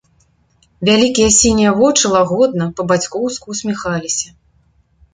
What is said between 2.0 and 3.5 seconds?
лагодна, па-бацькоўску,